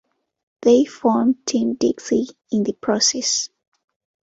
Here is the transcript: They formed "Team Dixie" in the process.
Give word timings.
They 0.63 0.85
formed 0.85 1.45
"Team 1.45 1.75
Dixie" 1.75 2.29
in 2.51 2.63
the 2.63 2.73
process. 2.73 3.49